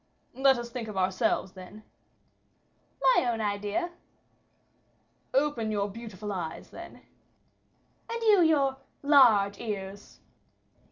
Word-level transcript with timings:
"Let 0.33 0.57
us 0.57 0.71
think 0.71 0.87
of 0.87 0.97
ourselves, 0.97 1.51
then." 1.51 1.83
"My 3.03 3.29
own 3.31 3.39
idea." 3.39 3.91
"Open 5.31 5.69
your 5.71 5.87
beautiful 5.91 6.31
eyes, 6.33 6.71
then." 6.71 7.01
"And 8.09 8.23
you 8.23 8.41
your 8.41 8.77
large 9.03 9.59
ears." 9.59 10.19